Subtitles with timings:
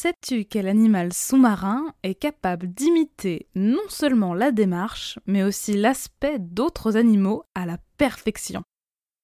[0.00, 6.96] Sais-tu quel animal sous-marin est capable d'imiter non seulement la démarche, mais aussi l'aspect d'autres
[6.96, 8.62] animaux à la perfection?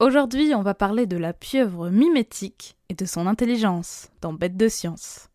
[0.01, 4.67] Aujourd'hui, on va parler de la pieuvre mimétique et de son intelligence dans Bête de
[4.67, 5.29] science.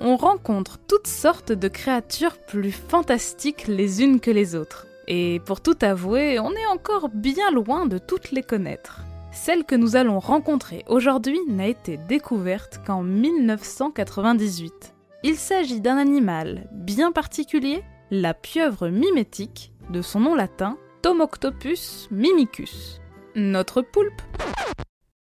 [0.00, 4.86] On rencontre toutes sortes de créatures plus fantastiques les unes que les autres.
[5.06, 9.02] Et pour tout avouer, on est encore bien loin de toutes les connaître.
[9.32, 14.94] Celle que nous allons rencontrer aujourd'hui n'a été découverte qu'en 1998.
[15.22, 23.00] Il s'agit d'un animal bien particulier, la pieuvre mimétique, de son nom latin Tomoctopus mimicus.
[23.36, 24.22] Notre poulpe?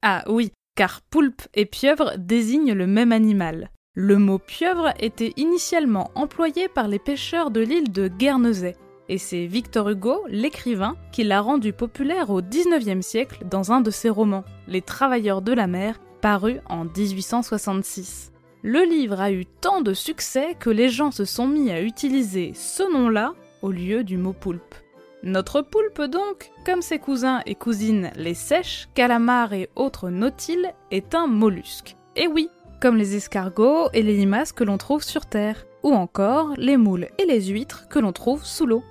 [0.02, 3.70] Ah oui, car poulpe et pieuvre désignent le même animal.
[4.02, 8.78] Le mot pieuvre était initialement employé par les pêcheurs de l'île de Guernesey,
[9.10, 13.92] et c'est Victor Hugo, l'écrivain, qui l'a rendu populaire au XIXe siècle dans un de
[13.92, 18.32] ses romans, Les Travailleurs de la mer, paru en 1866.
[18.64, 22.54] Le livre a eu tant de succès que les gens se sont mis à utiliser
[22.56, 24.76] ce nom-là au lieu du mot poulpe.
[25.24, 31.16] Notre poulpe donc, comme ses cousins et cousines les sèches, calamars et autres nautiles, est
[31.16, 31.98] un mollusque.
[32.16, 32.50] Et oui,
[32.80, 37.08] comme les escargots et les limaces que l'on trouve sur Terre, ou encore les moules
[37.18, 38.84] et les huîtres que l'on trouve sous l'eau.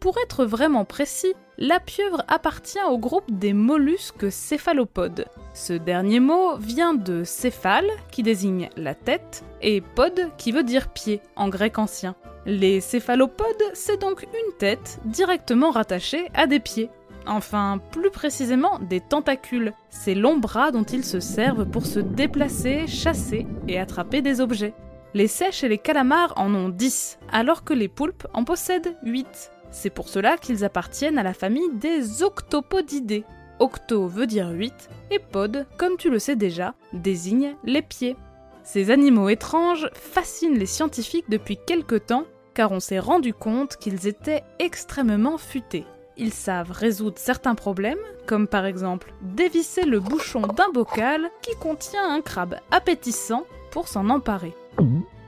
[0.00, 5.26] Pour être vraiment précis, la pieuvre appartient au groupe des mollusques céphalopodes.
[5.54, 10.88] Ce dernier mot vient de céphale, qui désigne la tête, et pod, qui veut dire
[10.92, 12.14] pied en grec ancien.
[12.46, 16.90] Les céphalopodes, c'est donc une tête directement rattachée à des pieds.
[17.28, 22.86] Enfin, plus précisément des tentacules, ces longs bras dont ils se servent pour se déplacer,
[22.86, 24.72] chasser et attraper des objets.
[25.12, 29.52] Les sèches et les calamars en ont 10, alors que les poulpes en possèdent 8.
[29.70, 33.24] C'est pour cela qu'ils appartiennent à la famille des octopodidés.
[33.58, 38.16] Octo veut dire 8 et pod, comme tu le sais déjà, désigne les pieds.
[38.62, 42.24] Ces animaux étranges fascinent les scientifiques depuis quelque temps
[42.54, 45.84] car on s'est rendu compte qu'ils étaient extrêmement futés
[46.18, 52.12] ils savent résoudre certains problèmes, comme par exemple dévisser le bouchon d'un bocal qui contient
[52.12, 54.54] un crabe appétissant pour s'en emparer.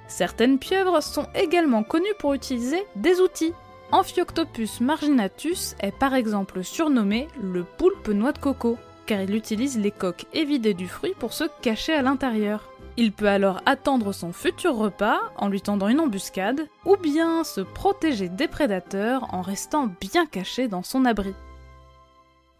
[0.09, 3.55] Certaines pieuvres sont également connues pour utiliser des outils.
[3.93, 8.77] Amphiooctopus marginatus est par exemple surnommé le poulpe noix de coco,
[9.07, 12.70] car il utilise les coques évidées du fruit pour se cacher à l'intérieur.
[12.97, 17.61] Il peut alors attendre son futur repas en lui tendant une embuscade, ou bien se
[17.61, 21.35] protéger des prédateurs en restant bien caché dans son abri.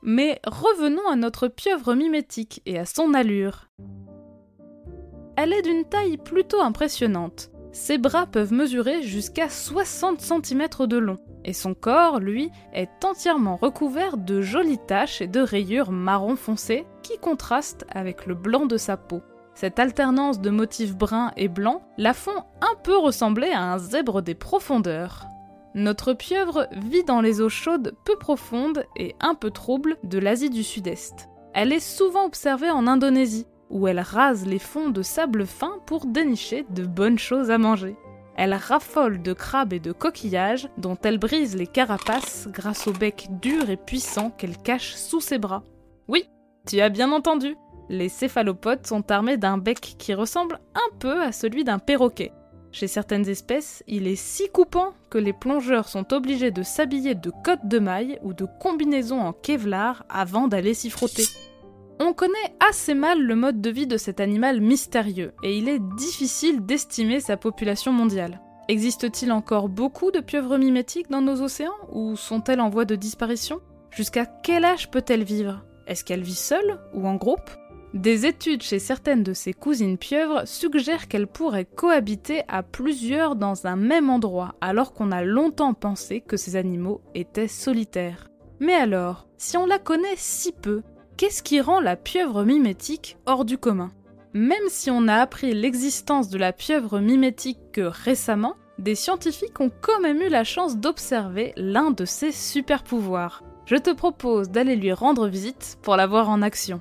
[0.03, 3.69] Mais revenons à notre pieuvre mimétique et à son allure.
[5.37, 7.51] Elle est d'une taille plutôt impressionnante.
[7.73, 13.57] Ses bras peuvent mesurer jusqu'à 60 cm de long, et son corps, lui, est entièrement
[13.57, 18.77] recouvert de jolies taches et de rayures marron foncé qui contrastent avec le blanc de
[18.77, 19.23] sa peau.
[19.61, 24.23] Cette alternance de motifs bruns et blancs la font un peu ressembler à un zèbre
[24.23, 25.27] des profondeurs.
[25.75, 30.49] Notre pieuvre vit dans les eaux chaudes peu profondes et un peu troubles de l'Asie
[30.49, 31.29] du Sud-Est.
[31.53, 36.07] Elle est souvent observée en Indonésie, où elle rase les fonds de sable fin pour
[36.07, 37.97] dénicher de bonnes choses à manger.
[38.39, 43.29] Elle raffole de crabes et de coquillages dont elle brise les carapaces grâce au bec
[43.43, 45.65] dur et puissant qu'elle cache sous ses bras.
[46.09, 46.25] Oui,
[46.67, 47.57] tu as bien entendu,
[47.91, 52.33] les céphalopodes sont armés d'un bec qui ressemble un peu à celui d'un perroquet.
[52.71, 57.33] Chez certaines espèces, il est si coupant que les plongeurs sont obligés de s'habiller de
[57.45, 61.25] cottes de mailles ou de combinaisons en kevlar avant d'aller s'y frotter.
[61.99, 65.83] On connaît assez mal le mode de vie de cet animal mystérieux et il est
[65.97, 68.41] difficile d'estimer sa population mondiale.
[68.69, 73.61] Existe-t-il encore beaucoup de pieuvres mimétiques dans nos océans ou sont-elles en voie de disparition?
[73.91, 75.65] Jusqu'à quel âge peut-elle vivre?
[75.89, 77.51] Est-ce qu'elle vit seule ou en groupe?
[77.95, 83.67] Des études chez certaines de ses cousines pieuvres suggèrent qu'elles pourraient cohabiter à plusieurs dans
[83.67, 88.29] un même endroit, alors qu'on a longtemps pensé que ces animaux étaient solitaires.
[88.61, 90.83] Mais alors, si on la connaît si peu,
[91.17, 93.91] qu'est-ce qui rend la pieuvre mimétique hors du commun?
[94.35, 99.73] Même si on a appris l'existence de la pieuvre mimétique que récemment, des scientifiques ont
[99.81, 103.43] quand même eu la chance d'observer l'un de ses super pouvoirs.
[103.67, 106.81] Je te propose d'aller lui rendre visite pour la voir en action.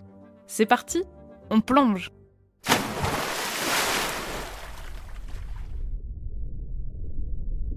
[0.51, 1.03] C'est parti,
[1.51, 2.11] on plonge.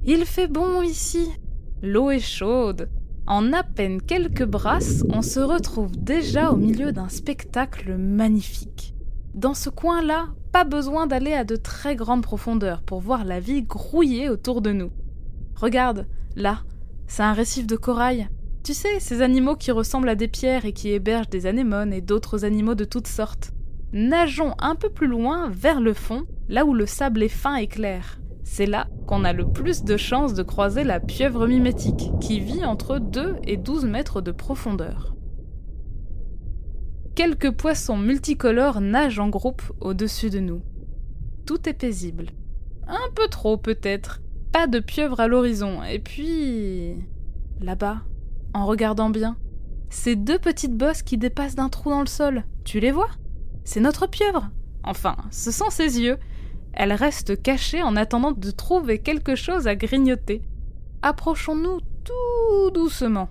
[0.07, 1.31] Il fait bon ici.
[1.83, 2.89] L'eau est chaude.
[3.27, 8.95] En à peine quelques brasses, on se retrouve déjà au milieu d'un spectacle magnifique.
[9.35, 13.65] Dans ce coin-là, pas besoin d'aller à de très grandes profondeurs pour voir la vie
[13.65, 14.93] grouiller autour de nous.
[15.57, 16.63] Regarde, là,
[17.07, 18.31] c'est un récif de corail.
[18.63, 22.01] Tu sais, ces animaux qui ressemblent à des pierres et qui hébergent des anémones et
[22.01, 23.53] d'autres animaux de toutes sortes.
[23.93, 27.67] Nageons un peu plus loin vers le fond, là où le sable est fin et
[27.67, 28.21] clair.
[28.45, 32.65] C'est là qu'on a le plus de chances de croiser la pieuvre mimétique, qui vit
[32.65, 35.17] entre 2 et 12 mètres de profondeur.
[37.17, 40.63] Quelques poissons multicolores nagent en groupe au-dessus de nous.
[41.47, 42.27] Tout est paisible.
[42.87, 44.23] Un peu trop peut-être.
[44.53, 45.83] Pas de pieuvre à l'horizon.
[45.83, 46.95] Et puis...
[47.61, 48.03] Là-bas,
[48.55, 49.37] en regardant bien,
[49.91, 53.11] ces deux petites bosses qui dépassent d'un trou dans le sol, tu les vois?
[53.65, 54.51] C'est notre pieuvre.
[54.85, 56.19] Enfin, ce sont ses yeux.
[56.73, 60.43] Elle reste cachée en attendant de trouver quelque chose à grignoter.
[61.03, 63.29] Approchons-nous tout doucement.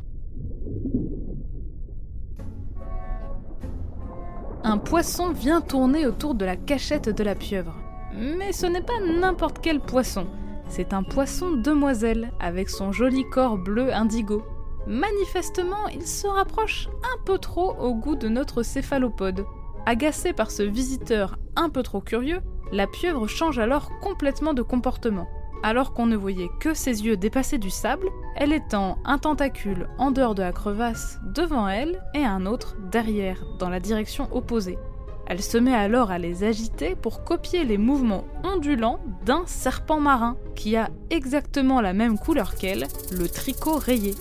[4.63, 7.75] Un poisson vient tourner autour de la cachette de la pieuvre.
[8.15, 10.27] Mais ce n'est pas n'importe quel poisson.
[10.68, 14.44] C'est un poisson demoiselle avec son joli corps bleu indigo.
[14.88, 19.45] Manifestement, il se rapproche un peu trop au goût de notre céphalopode.
[19.86, 22.42] Agacée par ce visiteur un peu trop curieux,
[22.72, 25.28] la pieuvre change alors complètement de comportement.
[25.63, 30.10] Alors qu'on ne voyait que ses yeux dépasser du sable, elle étend un tentacule en
[30.10, 34.80] dehors de la crevasse devant elle et un autre derrière, dans la direction opposée.
[35.28, 40.36] Elle se met alors à les agiter pour copier les mouvements ondulants d'un serpent marin,
[40.56, 44.16] qui a exactement la même couleur qu'elle, le tricot rayé.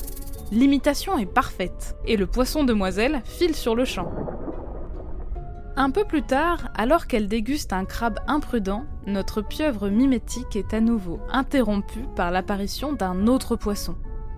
[0.53, 4.11] L'imitation est parfaite, et le poisson demoiselle file sur le champ.
[5.77, 10.81] Un peu plus tard, alors qu'elle déguste un crabe imprudent, notre pieuvre mimétique est à
[10.81, 13.95] nouveau interrompue par l'apparition d'un autre poisson.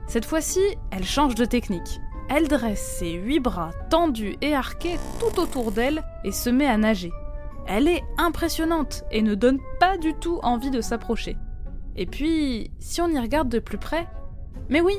[0.07, 0.61] Cette fois-ci,
[0.91, 2.01] elle change de technique.
[2.29, 6.77] Elle dresse ses huit bras tendus et arqués tout autour d'elle et se met à
[6.77, 7.13] nager.
[7.67, 11.37] Elle est impressionnante et ne donne pas du tout envie de s'approcher.
[11.97, 14.09] Et puis, si on y regarde de plus près,
[14.69, 14.95] mais oui,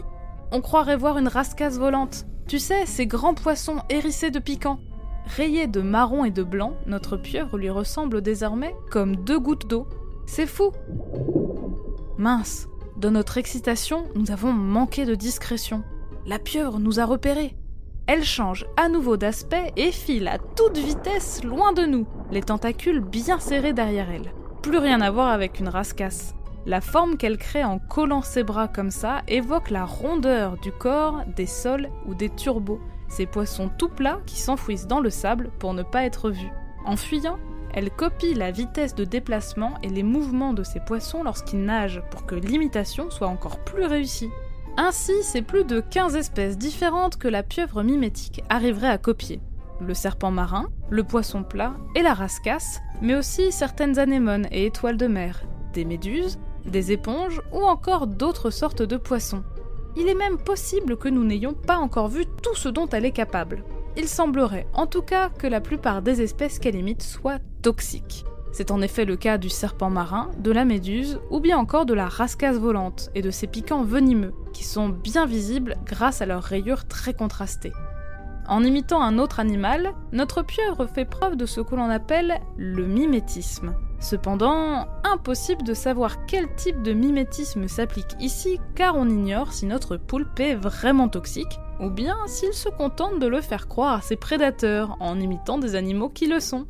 [0.54, 2.26] on croirait voir une rascasse volante.
[2.48, 4.80] Tu sais, ces grands poissons hérissés de piquants.
[5.26, 9.88] Rayé de marron et de blanc, notre pieuvre lui ressemble désormais comme deux gouttes d'eau.
[10.28, 10.72] C'est fou
[12.18, 12.68] Mince,
[12.98, 15.84] dans notre excitation, nous avons manqué de discrétion.
[16.28, 17.56] La pieuvre nous a repérés.
[18.06, 23.00] Elle change à nouveau d'aspect et file à toute vitesse loin de nous, les tentacules
[23.00, 24.34] bien serrés derrière elle.
[24.62, 26.36] Plus rien à voir avec une rascasse.
[26.66, 31.24] La forme qu'elle crée en collant ses bras comme ça évoque la rondeur du corps
[31.36, 32.80] des sols ou des turbots,
[33.10, 36.52] ces poissons tout plats qui s'enfouissent dans le sable pour ne pas être vus.
[36.86, 37.38] En fuyant,
[37.74, 42.26] elle copie la vitesse de déplacement et les mouvements de ces poissons lorsqu'ils nagent pour
[42.26, 44.30] que l'imitation soit encore plus réussie.
[44.78, 49.42] Ainsi, c'est plus de 15 espèces différentes que la pieuvre mimétique arriverait à copier.
[49.82, 54.98] Le serpent marin, le poisson plat et la rascasse, mais aussi certaines anémones et étoiles
[54.98, 55.44] de mer,
[55.74, 59.44] des méduses, des éponges ou encore d'autres sortes de poissons.
[59.96, 63.12] Il est même possible que nous n'ayons pas encore vu tout ce dont elle est
[63.12, 63.64] capable.
[63.96, 68.26] Il semblerait en tout cas que la plupart des espèces qu'elle imite soient toxiques.
[68.52, 71.94] C'est en effet le cas du serpent marin, de la méduse ou bien encore de
[71.94, 76.44] la rascasse volante et de ses piquants venimeux, qui sont bien visibles grâce à leurs
[76.44, 77.74] rayures très contrastées.
[78.48, 82.86] En imitant un autre animal, notre pieuvre fait preuve de ce que l'on appelle le
[82.86, 83.74] mimétisme.
[84.04, 89.96] Cependant, impossible de savoir quel type de mimétisme s'applique ici car on ignore si notre
[89.96, 94.18] poulpe est vraiment toxique ou bien s'il se contente de le faire croire à ses
[94.18, 96.68] prédateurs en imitant des animaux qui le sont.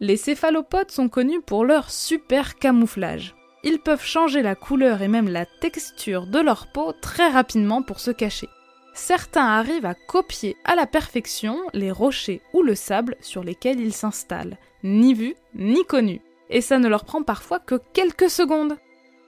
[0.00, 3.36] Les céphalopodes sont connus pour leur super camouflage.
[3.62, 8.00] Ils peuvent changer la couleur et même la texture de leur peau très rapidement pour
[8.00, 8.48] se cacher
[8.98, 13.94] certains arrivent à copier à la perfection les rochers ou le sable sur lesquels ils
[13.94, 16.20] s'installent, ni vus ni connus.
[16.50, 18.76] Et ça ne leur prend parfois que quelques secondes.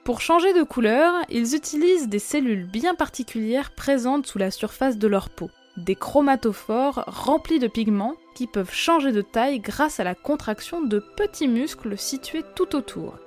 [0.03, 5.07] Pour changer de couleur, ils utilisent des cellules bien particulières présentes sous la surface de
[5.07, 10.15] leur peau, des chromatophores remplis de pigments qui peuvent changer de taille grâce à la
[10.15, 13.17] contraction de petits muscles situés tout autour.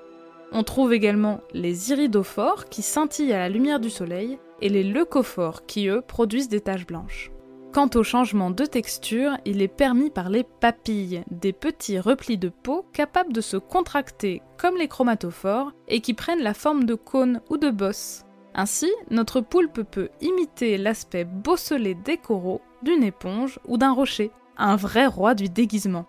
[0.52, 5.66] On trouve également les iridophores qui scintillent à la lumière du soleil et les leucophores
[5.66, 7.30] qui, eux, produisent des taches blanches.
[7.74, 12.48] Quant au changement de texture, il est permis par les papilles, des petits replis de
[12.48, 17.40] peau capables de se contracter comme les chromatophores et qui prennent la forme de cône
[17.50, 18.22] ou de bosse.
[18.54, 24.76] Ainsi, notre poulpe peut imiter l'aspect bosselé des coraux, d'une éponge ou d'un rocher, un
[24.76, 26.06] vrai roi du déguisement.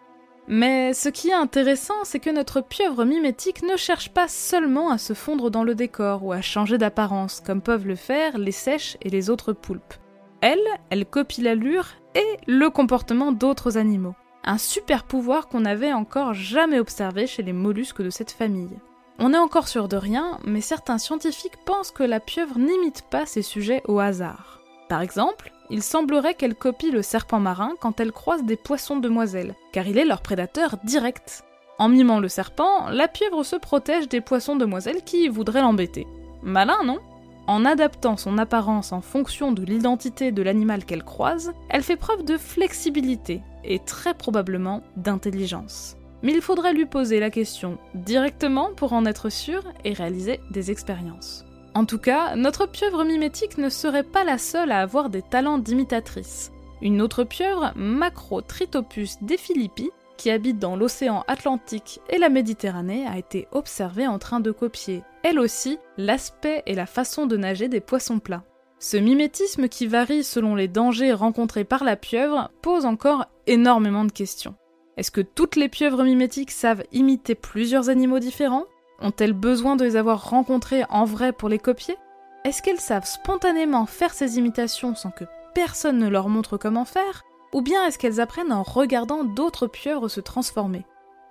[0.48, 4.98] Mais ce qui est intéressant, c'est que notre pieuvre mimétique ne cherche pas seulement à
[4.98, 8.98] se fondre dans le décor ou à changer d'apparence, comme peuvent le faire les sèches
[9.02, 9.96] et les autres poulpes.
[10.42, 10.60] Elle,
[10.92, 14.16] elle copie l'allure et le comportement d'autres animaux.
[14.44, 18.78] Un super pouvoir qu'on n'avait encore jamais observé chez les mollusques de cette famille.
[19.18, 23.26] On est encore sûr de rien, mais certains scientifiques pensent que la pieuvre n'imite pas
[23.26, 24.62] ses sujets au hasard.
[24.88, 29.56] Par exemple, il semblerait qu'elle copie le serpent marin quand elle croise des poissons demoiselles,
[29.72, 31.44] car il est leur prédateur direct.
[31.80, 36.08] En mimant le serpent, la pieuvre se protège des poissons demoiselles qui voudraient l'embêter.
[36.44, 37.00] Malin, non?
[37.48, 42.24] En adaptant son apparence en fonction de l'identité de l'animal qu'elle croise, elle fait preuve
[42.24, 45.98] de flexibilité et très probablement d'intelligence.
[46.24, 50.72] Mais il faudrait lui poser la question directement pour en être sûr et réaliser des
[50.72, 51.46] expériences.
[51.76, 55.58] En tout cas, notre pieuvre mimétique ne serait pas la seule à avoir des talents
[55.58, 56.54] d'imitatrice.
[56.82, 63.50] Une autre pieuvre, Macrotritopus defilippi, qui habite dans l'océan Atlantique et la Méditerranée, a été
[63.52, 68.20] observée en train de copier, elle aussi, l'aspect et la façon de nager des poissons
[68.20, 68.46] plats.
[68.80, 74.14] Ce mimétisme qui varie selon les dangers rencontrés par la pieuvre pose encore énormément de
[74.14, 74.56] questions.
[74.96, 78.66] Est-ce que toutes les pieuvres mimétiques savent imiter plusieurs animaux différents?
[79.02, 81.98] Ont-elles besoin de les avoir rencontrées en vrai pour les copier?
[82.44, 87.24] Est-ce qu'elles savent spontanément faire ces imitations sans que personne ne leur montre comment faire?
[87.54, 90.86] Ou bien est-ce qu'elles apprennent en regardant d'autres pieuvres se transformer?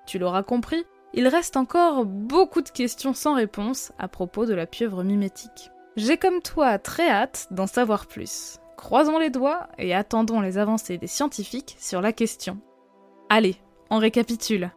[0.07, 4.67] Tu l'auras compris, il reste encore beaucoup de questions sans réponse à propos de la
[4.67, 5.71] pieuvre mimétique.
[5.97, 8.59] J'ai comme toi très hâte d'en savoir plus.
[8.77, 12.59] Croisons les doigts et attendons les avancées des scientifiques sur la question.
[13.29, 13.57] Allez,
[13.91, 14.73] on récapitule.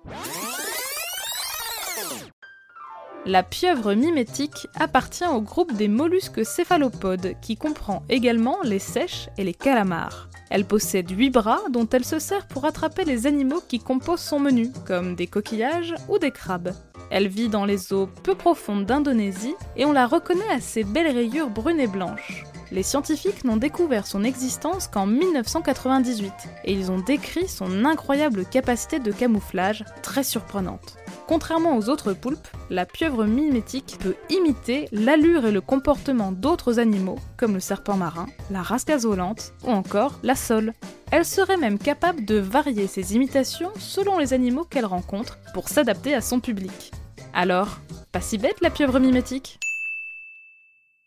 [3.27, 9.43] La pieuvre mimétique appartient au groupe des mollusques céphalopodes, qui comprend également les sèches et
[9.43, 10.29] les calamars.
[10.50, 14.39] Elle possède 8 bras dont elle se sert pour attraper les animaux qui composent son
[14.39, 16.72] menu, comme des coquillages ou des crabes.
[17.10, 21.13] Elle vit dans les eaux peu profondes d'Indonésie et on la reconnaît à ses belles
[21.13, 22.46] rayures brunes et blanches.
[22.72, 26.31] Les scientifiques n'ont découvert son existence qu'en 1998
[26.63, 30.96] et ils ont décrit son incroyable capacité de camouflage très surprenante.
[31.27, 37.19] Contrairement aux autres poulpes, la pieuvre mimétique peut imiter l'allure et le comportement d'autres animaux,
[37.36, 40.74] comme le serpent marin, la rascasse volante ou encore la sole.
[41.12, 46.13] Elle serait même capable de varier ses imitations selon les animaux qu'elle rencontre pour s'adapter
[46.13, 46.91] à son public.
[47.34, 47.79] Alors,
[48.13, 49.60] pas si bête la pieuvre mimétique?